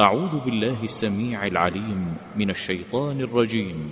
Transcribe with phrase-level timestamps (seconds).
[0.00, 3.90] أعوذ بالله السميع العليم من الشيطان الرجيم.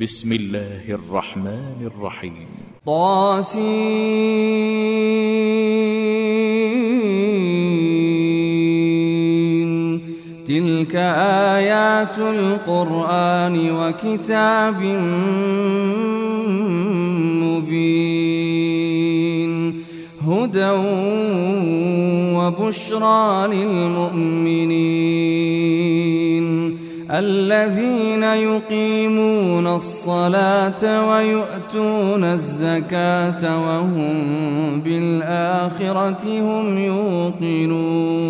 [0.00, 2.46] بسم الله الرحمن الرحيم.
[2.86, 3.72] طاسين.
[10.46, 10.96] تلك
[11.56, 14.82] آيات القرآن وكتاب
[17.42, 18.32] مبين.
[20.28, 20.70] هدى
[22.46, 25.02] وبشرى للمؤمنين
[27.10, 38.22] الذين يقيمون الصلاة ويؤتون الزكاة وهم بالآخرة هم يوقنون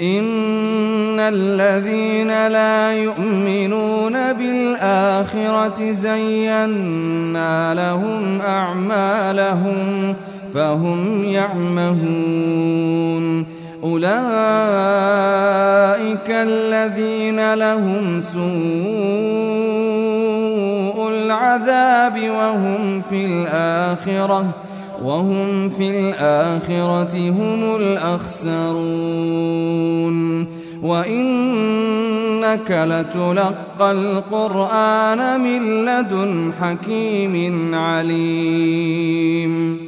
[0.00, 10.14] إن الذين لا يؤمنون بالآخرة زينا لهم أعمالهم
[10.54, 12.78] فهم يعمهون.
[13.84, 14.08] أولئك
[16.30, 18.38] الذين لهم سوء
[21.08, 24.46] العذاب وهم في الآخرة
[25.04, 29.38] وهم في الآخرة هم الأخسرون.
[30.82, 39.87] وإنك لتلقى القرآن من لدن حكيم عليم.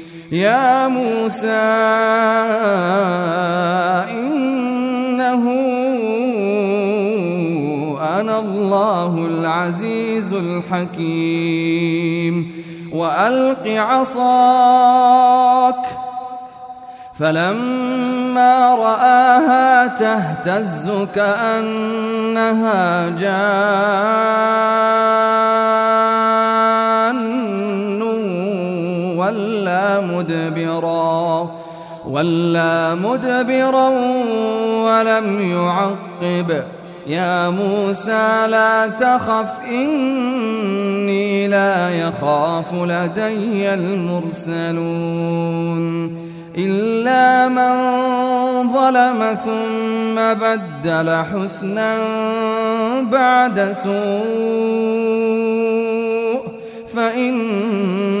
[0.31, 1.47] يا موسى
[4.11, 5.43] إنه
[8.19, 11.51] أنا الله العزيز الحكيم.
[12.93, 14.95] وألق عصاك.
[17.19, 24.71] فلما رآها تهتز كأنها جان.
[30.21, 31.51] مدبرا
[32.09, 33.89] ولا مدبرا
[34.85, 36.63] ولم يعقب.
[37.07, 45.11] يا موسى لا تخف إني لا يخاف لدي المرسلون.
[46.57, 47.73] إلا من
[48.73, 50.15] ظلم ثم
[50.45, 51.97] بدل حسنا
[53.11, 53.91] بعد سوء
[56.95, 58.20] فإني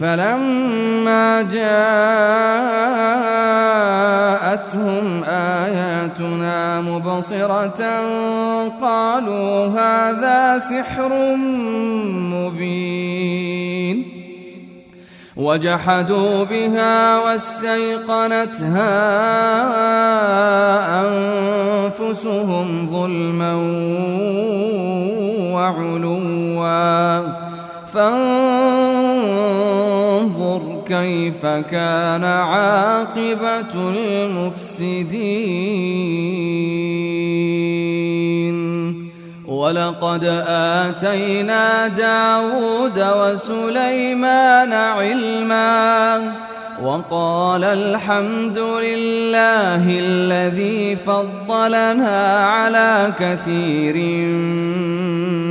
[0.00, 1.64] فلما جاءتهم
[5.24, 7.84] آياتنا مبصرة
[8.80, 11.36] قالوا هذا سحر
[12.32, 14.04] مبين
[15.36, 19.00] وجحدوا بها واستيقنتها
[21.88, 23.54] أنفسهم ظلما
[25.54, 26.20] وعلوا
[27.94, 29.62] فانظر
[30.88, 35.40] كيف كان عاقبة المفسدين.
[39.46, 46.32] ولقد آتينا داود وسليمان علما
[46.84, 53.96] وقال الحمد لله الذي فضلنا على كثير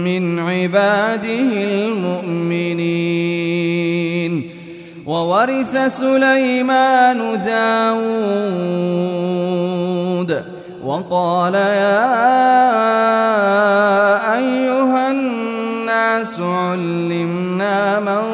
[0.06, 2.90] من عباده المؤمنين.
[5.06, 8.80] وورث سليمان داود.
[10.86, 12.10] وقال يا
[14.38, 18.30] أيها الناس علمنا منطق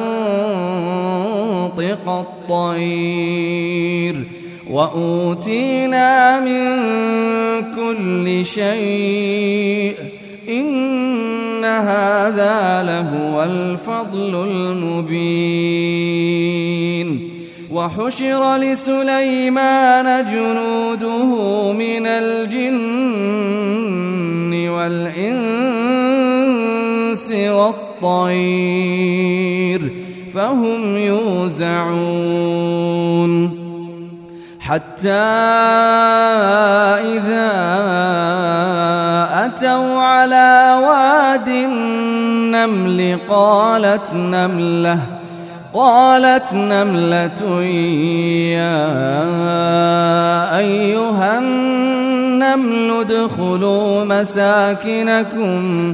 [2.50, 4.24] الطير
[4.69, 6.75] وأوتينا من
[7.75, 9.95] كل شيء
[10.50, 15.25] إن هذا لهو الفضل المبين
[17.71, 23.25] وحشر لسليمان جنوده من الجن
[24.69, 26.06] والإنس
[27.31, 28.75] والطير
[30.36, 32.26] فهم يوزعون.
[34.60, 35.12] حتى
[37.16, 37.52] إذا
[39.46, 45.00] أتوا على واد النمل قالت نملة
[45.74, 47.62] قالت نملة
[48.52, 48.88] يا
[50.58, 55.94] أيها النمل ادخلوا مساكنكم.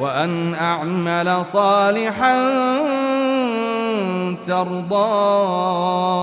[0.00, 2.50] وأن أعمل صالحا
[4.46, 6.16] ترضاه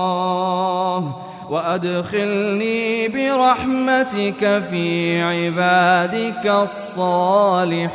[1.50, 7.94] وأدخلني برحمتك في عبادك الصالحين.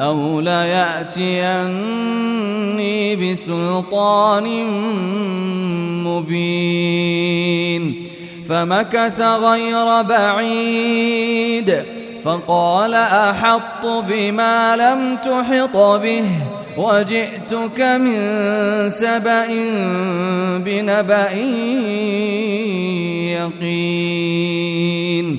[0.00, 1.86] أو ليأتيني
[3.16, 4.64] بسلطان
[6.04, 8.06] مبين
[8.48, 11.82] فمكث غير بعيد
[12.24, 16.24] فقال أحط بما لم تحط به
[16.76, 18.20] وجئتك من
[18.90, 19.46] سبأ
[20.58, 21.32] بنبأ
[23.32, 25.38] يقين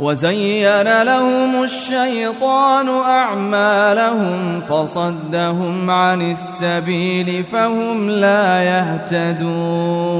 [0.00, 10.18] وزين لهم الشيطان أعمالهم فصدهم عن السبيل فهم لا يهتدون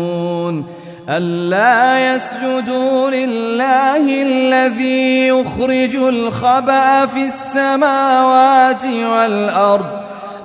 [1.09, 9.87] ألا يسجدوا لله الذي يخرج الخبأ في السماوات والأرض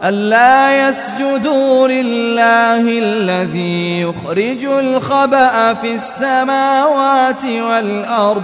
[0.03, 8.43] ألا يسجدوا لله الذي يخرج الخبأ في السماوات والأرض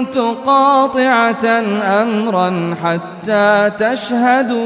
[0.00, 0.16] كنت
[0.46, 1.44] قاطعة
[1.82, 4.56] أمرا حتى تشهدون.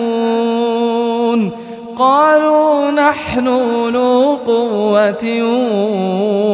[1.98, 5.42] قالوا نحن أولو قوة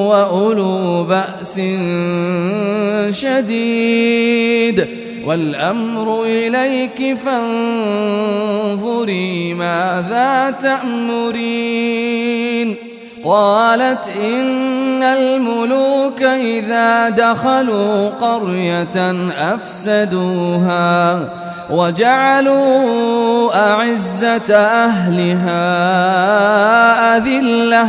[0.08, 1.60] وأولو بأس
[3.20, 4.86] شديد.
[5.26, 8.34] والأمر إليك فانظري
[9.54, 12.76] ماذا تأمرين.
[13.24, 19.12] قالت إن الملوك إذا دخلوا قرية
[19.54, 21.28] أفسدوها
[21.70, 25.56] وجعلوا أعزة أهلها
[27.16, 27.88] أذلة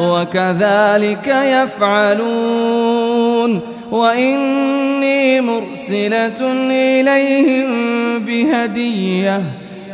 [0.00, 2.72] وكذلك يفعلون
[3.92, 7.68] وإني مرسلة إليهم
[8.18, 9.42] بهدية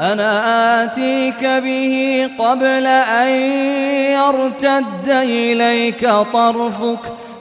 [0.00, 3.28] أنا آتيك به قبل أن
[4.12, 6.98] يرتد إليك طرفك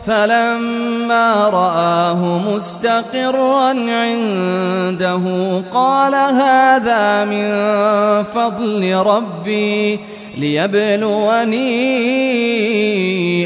[0.08, 5.22] فلما رآه مستقرا عنده
[5.74, 7.53] قال هذا من
[8.24, 10.00] فضل ربي
[10.38, 11.62] ليبلوني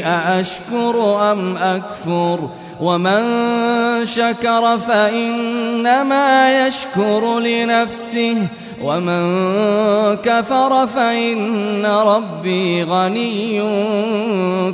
[0.06, 2.48] أأشكر أم أكفر؟
[2.80, 3.24] ومن
[4.04, 8.36] شكر فإنما يشكر لنفسه.
[8.82, 9.36] ومن
[10.16, 13.62] كفر فإن ربي غني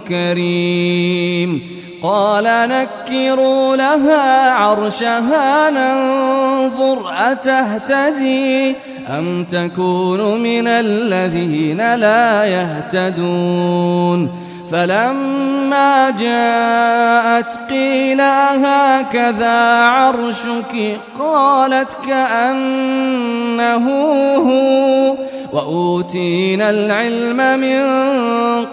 [0.09, 1.83] كريم.
[2.03, 8.75] قال نكروا لها عرشها ننظر أتهتدي
[9.09, 14.42] أم تكون من الذين لا يهتدون.
[14.73, 23.91] فلما جاءت قيل هكذا عرشك؟ قالت كأنه
[24.37, 25.17] هو.
[25.53, 27.83] وأوتينا العلم من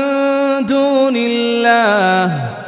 [0.67, 2.68] دون الله.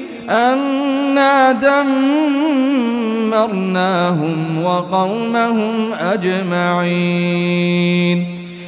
[0.29, 1.51] أنا
[3.31, 7.61] دمرناهم وقومهم أجمعين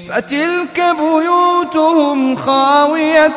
[0.08, 3.28] فتلك بيوتهم خاوية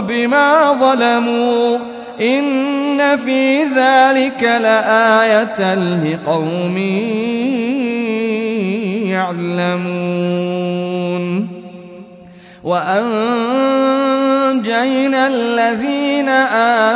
[0.00, 1.78] بما ظلموا
[2.20, 6.78] إن في ذلك لآية لقوم
[9.06, 10.76] يعلمون
[12.66, 14.46] وأنجينا
[15.26, 16.28] الذين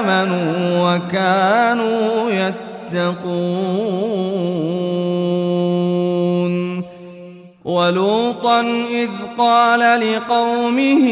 [0.02, 0.50] آمنوا
[0.82, 3.30] وكانوا يتقون
[7.64, 8.60] ولوطا
[8.90, 9.08] إذ
[9.38, 11.06] قال لقومه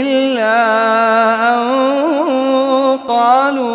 [0.00, 0.56] إلا
[1.54, 1.62] أن
[3.08, 3.66] قالوا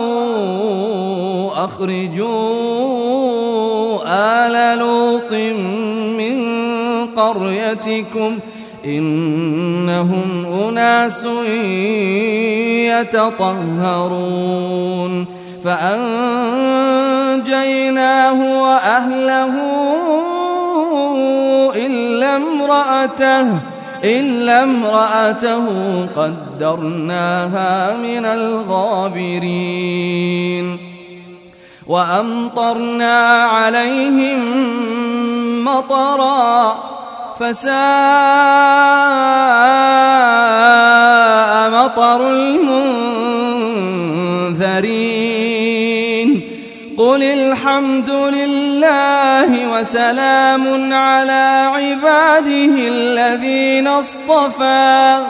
[1.66, 3.02] أخرجوا
[4.08, 5.32] آل لوط
[6.18, 6.36] من
[7.16, 8.40] قريتكم
[8.86, 11.26] إنهم أناس
[13.82, 15.26] يتطهرون
[15.64, 17.02] فأنجيناه
[18.64, 19.54] وأهله
[21.76, 23.71] إلا امرأته
[24.04, 25.66] إلا امرأته
[26.16, 29.92] قدرناها من الغابرين
[31.88, 34.40] وأمطرنا عليهم
[35.64, 36.78] مطرا
[37.40, 37.72] فساء
[41.70, 42.30] مطر
[44.62, 45.02] المنذرين
[46.98, 48.61] قل الحمد لله
[49.72, 55.24] وسلام على عباده الذين اصطفى.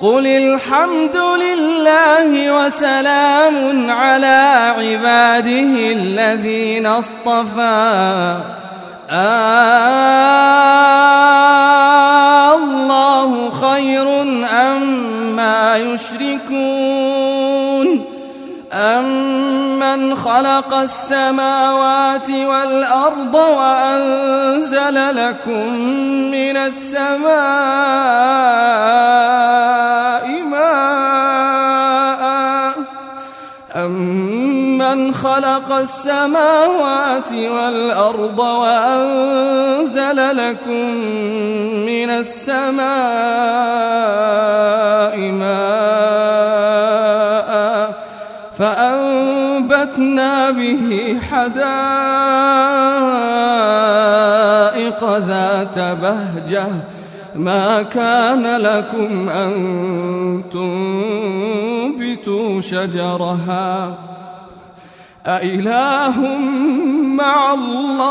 [0.00, 8.36] قل الحمد لله وسلام على عباده الذين اصطفى.
[9.10, 10.10] آه
[12.56, 17.20] الله خير أما يشركون.
[19.94, 25.74] أمن خلق السماوات والأرض وأنزل لكم
[26.30, 27.30] من السماء
[30.42, 32.30] ماء.
[33.76, 40.94] أمن خلق السماوات والأرض وأنزل لكم
[41.86, 42.90] من السماء
[45.18, 45.90] ماء.
[49.90, 51.50] فأنبتنا به حدائق
[55.18, 56.66] ذات بهجة.
[57.34, 60.42] ما كان لكم أن
[61.92, 63.98] تنبتوا شجرها.
[65.26, 66.38] أإله
[67.02, 68.10] مع الله؟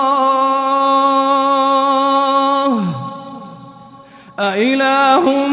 [4.39, 5.47] أإله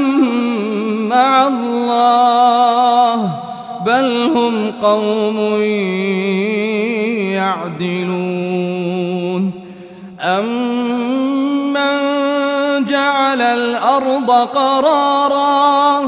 [1.11, 3.46] مع الله؟
[3.87, 5.63] بل هم قوم
[7.87, 9.53] يعدلون
[10.21, 11.97] أمن
[12.85, 16.03] جعل الأرض قرارا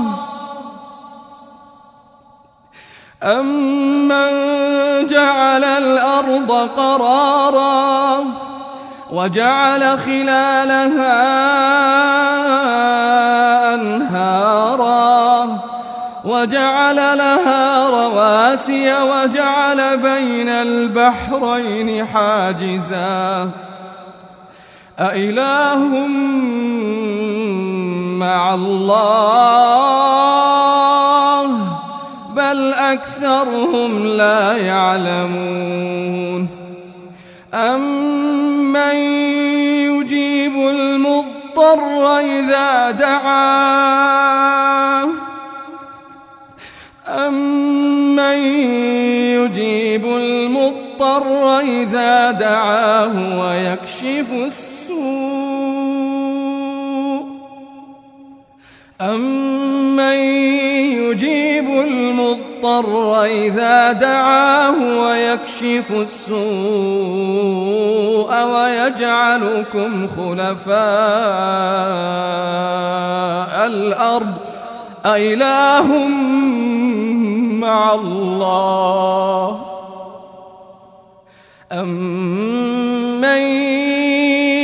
[3.23, 4.31] أمن
[5.07, 8.25] جعل الأرض قرارا
[9.13, 11.39] وجعل خلالها
[13.75, 14.08] أنهارا
[16.25, 23.51] وجعل لها رواسي وجعل بين البحرين حاجزا.
[24.99, 25.79] أإله
[28.19, 28.99] مع الله
[32.35, 36.49] بل أكثرهم لا يعلمون.
[37.55, 38.97] أمن
[39.87, 44.58] يجيب المضطر إذا دعاه
[49.35, 54.89] يجيب المضطر إذا دعاه ويكشف السوء.
[59.01, 60.17] أمن
[60.99, 66.39] يجيب المضطر إذا دعاه ويكشف السوء
[68.45, 70.79] ويجعلكم خلفاء
[73.67, 74.35] الأرض
[75.15, 75.89] أإله
[77.65, 79.61] مع الله.
[81.73, 83.39] أمن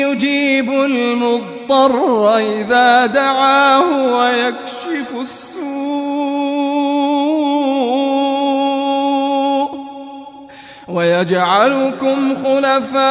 [0.05, 5.65] يجيب المضطر إذا دعاه ويكشف السوء
[10.89, 13.05] ويجعلكم خلفاء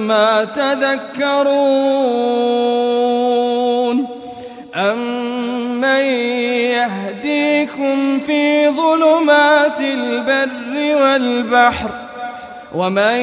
[0.06, 1.46] ما تذكرون.
[4.76, 6.06] أمن
[6.76, 11.90] يهديكم في ظلمات البر والبحر؟
[12.76, 13.18] ومن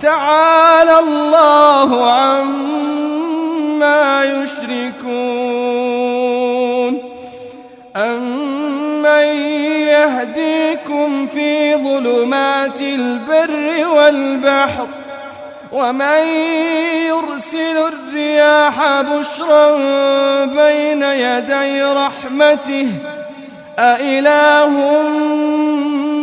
[0.00, 2.54] تعالى الله عما
[4.24, 5.46] يشركون
[7.96, 9.26] أمن
[9.86, 14.86] يهديكم في ظلمات البر والبحر
[15.76, 16.24] ومن
[17.06, 19.76] يرسل الرياح بشرا
[20.44, 22.88] بين يدي رحمته
[23.78, 24.70] أإله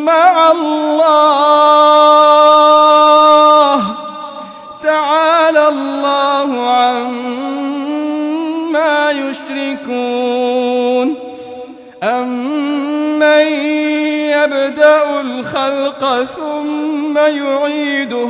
[0.05, 1.03] مع الله؟
[4.83, 7.51] تعالى الله عما
[9.11, 11.15] يشركون.
[12.03, 13.47] أمن
[14.33, 18.29] يبدأ الخلق ثم يعيده؟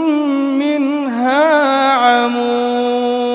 [1.93, 3.31] عمون.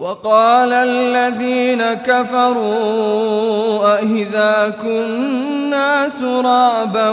[0.00, 7.10] وقال الذين كفروا أئذا كنا ترابا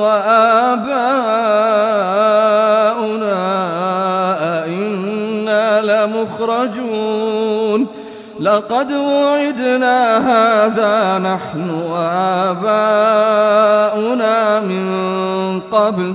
[0.00, 0.96] وآباؤنا
[4.64, 7.86] أئنا لمخرجون.
[8.40, 12.60] لقد وعدنا هذا نحن وآباؤنا
[14.60, 14.86] من
[15.72, 16.14] قبل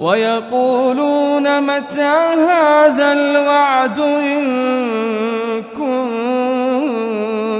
[0.00, 4.42] ويقولون متى هذا الوعد إن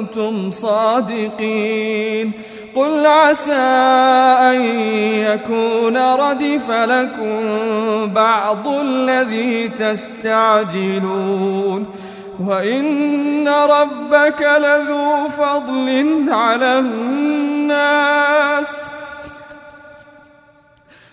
[0.09, 2.33] كنتم صادقين
[2.77, 3.53] قل عسى
[4.41, 4.61] أن
[5.15, 7.41] يكون ردف لكم
[8.15, 11.07] بعض الذي تستعجلون
[12.47, 18.77] وإن ربك لذو فضل على الناس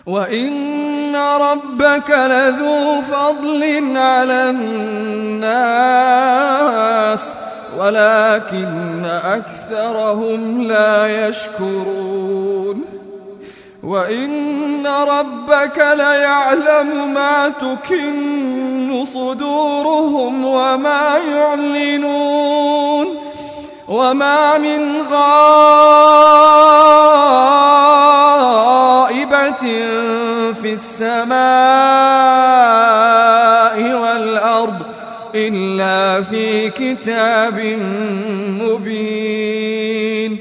[0.08, 5.58] وإن ربك لذو فضل على الناس
[7.78, 12.84] ولكن أكثرهم لا يشكرون
[13.82, 23.06] وإن ربك ليعلم ما تكن صدورهم وما يعلنون
[23.88, 25.02] وما من
[29.18, 29.64] غائبة
[30.52, 31.38] في السماء
[34.00, 34.82] والأرض
[35.34, 37.78] إلا في كتاب
[38.60, 40.38] مبين.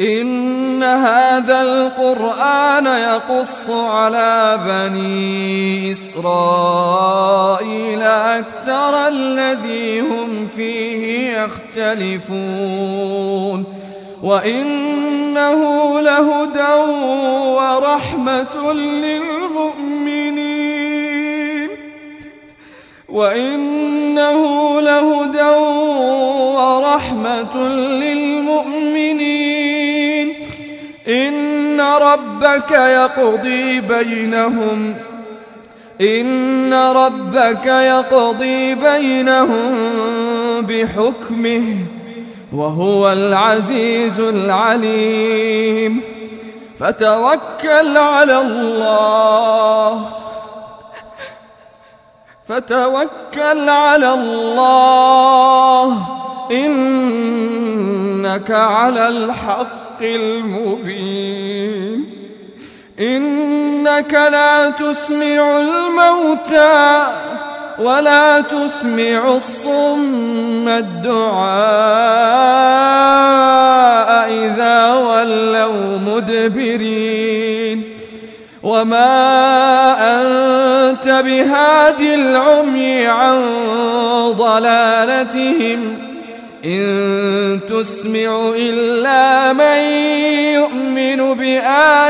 [0.00, 7.22] إن هذا القرآن يقص على بني إسرائيل
[8.02, 12.46] أكثر الذي هم فيه يختلفون.
[14.22, 15.60] وإنه
[16.00, 16.74] لهدى
[17.56, 19.36] ورحمة للمؤمنين
[23.08, 25.50] وإنه لهدى
[26.56, 29.26] ورحمة للمؤمنين
[31.08, 34.94] إن ربك يقضي بينهم
[36.00, 39.76] إن ربك يقضي بينهم
[40.60, 41.76] بحكمه
[42.52, 46.00] وهو العزيز العليم.
[46.78, 50.10] فتوكل على الله.
[52.48, 56.06] فتوكل على الله.
[56.50, 62.04] إنك على الحق المبين.
[63.00, 67.06] إنك لا تسمع الموتى.
[67.78, 71.26] ولا تسمع الصم الدعاء
[74.32, 77.82] إذا ولوا مدبرين.
[78.62, 79.06] وما
[79.98, 83.42] أنت بهاد العمي عن
[84.36, 85.98] ضلالتهم.
[86.64, 89.78] إن تسمع إلا من
[90.54, 92.06] يؤمن بآياتنا.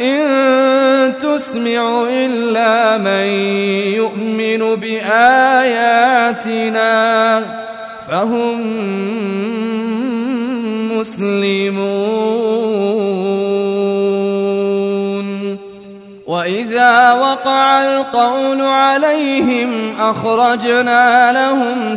[0.00, 3.26] إن تسمع إلا من
[3.92, 6.22] يؤمن بآياتنا
[8.08, 8.60] فهم
[10.98, 12.06] مسلمون.
[16.26, 19.70] وإذا وقع القول عليهم
[20.00, 21.96] أخرجنا لهم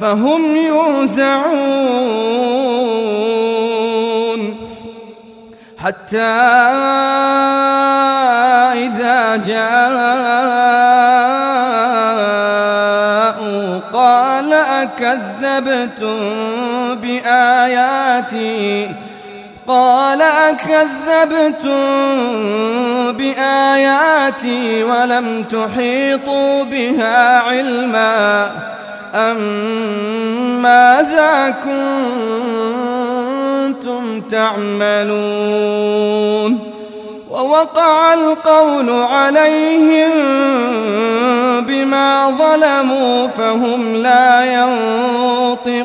[0.00, 2.04] فهم يوزعون.
[5.78, 6.18] حتى
[8.74, 9.84] إذا جاءوا
[13.92, 16.18] قال أكذبتم
[16.94, 18.90] بآياتي؟
[19.66, 21.72] قال أكذبتم
[23.12, 28.73] بآياتي ولم تحيطوا بها علما.
[30.62, 31.54] ماذا
[33.70, 35.94] كنتم تعملون
[37.30, 40.10] ووقع القول عليهم
[41.60, 45.84] بما ظلموا فهم لا ينطقون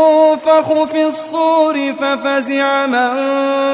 [0.51, 3.09] ينفخ في الصور ففزع من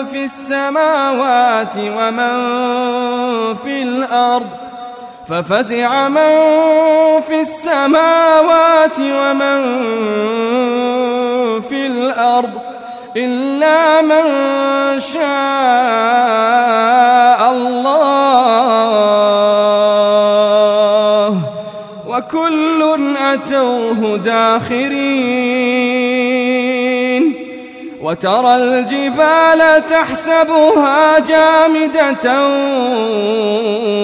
[0.06, 2.36] في السماوات ومن
[3.56, 4.48] في الأرض
[5.28, 6.36] ففزع من
[7.28, 9.62] في السماوات ومن
[11.62, 12.52] في الأرض
[13.18, 14.24] إلا من
[15.00, 15.22] شاء
[17.52, 18.18] الله
[22.08, 25.97] وكل أتوه داخرين.
[28.08, 32.48] وترى الجبال تحسبها جامدة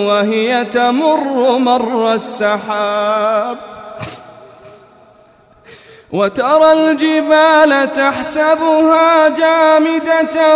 [0.07, 3.57] وهي تمر مر السحاب.
[6.11, 10.55] وترى الجبال تحسبها جامدة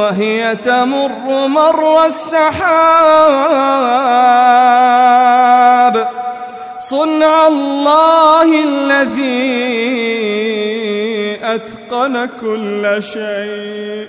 [0.00, 2.58] وهي تمر مر السحاب.
[6.88, 9.28] صنع الله الذي
[11.42, 14.08] أتقن كل شيء.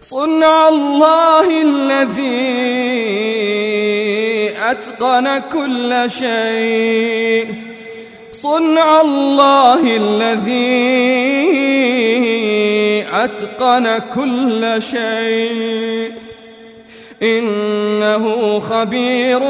[0.00, 2.44] صنع الله الذي
[4.70, 7.54] أتقن كل شيء.
[8.32, 10.64] صنع الله الذي
[13.12, 16.12] أتقن كل شيء.
[17.22, 19.42] إنه خبير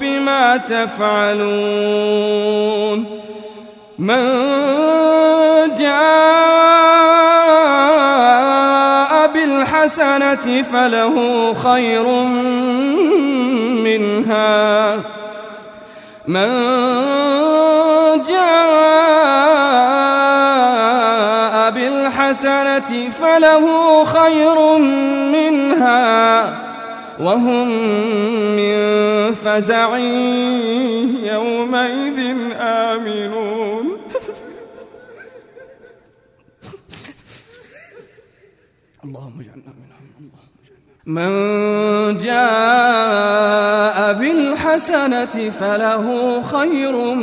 [0.00, 1.38] بما تفعلون
[3.98, 4.28] من
[5.78, 7.18] جاء
[9.34, 12.06] بالحسنة فله خير
[13.84, 14.96] منها.
[16.26, 16.48] من
[18.28, 18.78] جاء
[21.70, 24.78] بالحسنة فله خير
[25.32, 26.67] منها.
[27.20, 27.68] وهم
[28.56, 28.74] من
[29.34, 29.98] فزع
[31.32, 32.18] يومئذ
[32.56, 33.86] آمنون.
[39.04, 40.02] اللهم اجعلنا منهم.
[40.20, 40.58] اللهم
[41.06, 41.30] من
[42.18, 47.14] جاء بالحسنة فله خير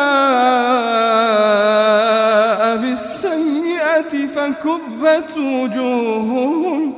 [2.77, 6.93] بالسيئة فكبت وجوههم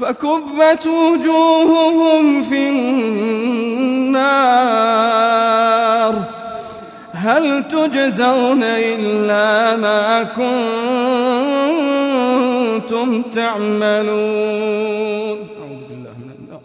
[0.00, 4.40] فكبت وجوههم في النار.
[7.20, 10.22] هل تجزون إلا ما
[12.80, 14.10] كنتم تعملون؟
[15.60, 16.62] أعوذ بالله من النار.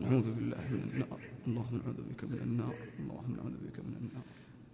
[0.00, 1.18] نعوذ بالله من النار.
[1.48, 2.74] اللهم نعوذ بك من النار.
[3.00, 4.24] اللهم نعوذ بك من النار.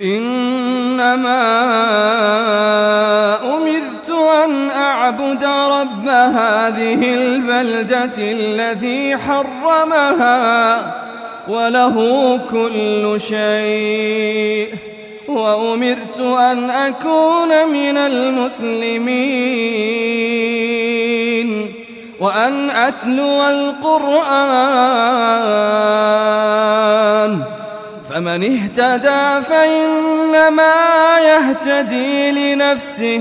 [0.03, 1.43] إنما
[3.55, 4.09] أمرت
[4.45, 6.07] أن أعبد رب
[6.39, 10.39] هذه البلدة الذي حرمها.
[11.49, 14.69] وله كل شيء.
[15.29, 19.09] وأمرت أن أكون من المسلمين.
[22.21, 24.19] وأن أتلو القرآن.
[28.11, 30.75] فمن اهتدى فإنما
[31.21, 33.21] يهتدي لنفسه.